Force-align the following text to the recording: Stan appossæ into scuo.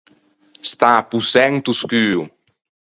Stan 0.69 0.95
appossæ 1.01 1.43
into 1.51 1.71
scuo. 1.79 2.21